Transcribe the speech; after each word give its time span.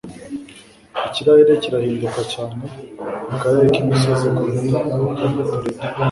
Ikirere 1.07 1.53
kirahinduka 1.61 2.21
cyane 2.33 2.63
mukarere 3.29 3.67
k'imisozi 3.75 4.27
kuruta 4.37 4.77
mu 4.87 4.93
tundi 5.17 5.41
turere 5.49 5.81